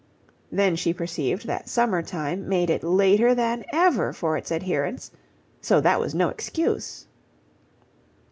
then 0.51 0.75
she 0.75 0.95
perceived 0.95 1.45
that 1.45 1.69
summer 1.69 2.01
time 2.01 2.49
made 2.49 2.71
it 2.71 2.83
later 2.83 3.35
than 3.35 3.63
ever 3.71 4.11
for 4.11 4.35
its 4.35 4.51
adherents, 4.51 5.11
so 5.61 5.79
that 5.79 5.99
was 5.99 6.15
no 6.15 6.29
excuse. 6.29 7.05